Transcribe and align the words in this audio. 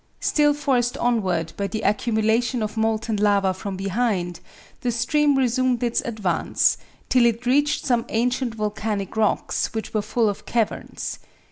Still 0.19 0.55
forced 0.55 0.97
onward 0.97 1.53
by 1.57 1.67
the 1.67 1.83
accumulation 1.83 2.63
of 2.63 2.75
molten 2.75 3.17
lava 3.17 3.53
from 3.53 3.77
behind, 3.77 4.39
the 4.79 4.91
stream 4.91 5.37
resumed 5.37 5.83
its 5.83 6.01
advance, 6.01 6.79
till 7.07 7.27
it 7.27 7.45
reached 7.45 7.85
some 7.85 8.05
ancient 8.09 8.55
volcanic 8.55 9.15
rocks 9.15 9.75
which 9.75 9.93
were 9.93 10.01
full 10.01 10.27
of 10.27 10.47
caverns. 10.47 11.19